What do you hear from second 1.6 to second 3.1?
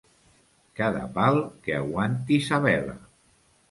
que aguanti sa vela.